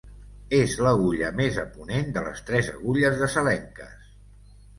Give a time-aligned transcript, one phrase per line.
[0.59, 4.11] És l'agulla més a ponent de les tres Agulles de Salenques.